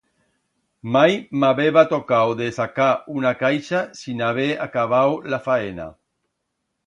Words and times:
Mai 0.93 1.11
m'habeba 1.41 1.81
tocau 1.91 2.31
de 2.39 2.47
sacar 2.55 2.89
una 3.21 3.33
caixa 3.43 3.81
sin 3.99 4.23
haber 4.29 4.49
acabau 4.69 5.17
la 5.35 5.43
faena. 5.49 5.89